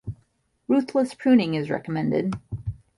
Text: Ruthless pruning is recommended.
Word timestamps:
Ruthless 0.67 1.13
pruning 1.13 1.53
is 1.53 1.69
recommended. 1.69 2.33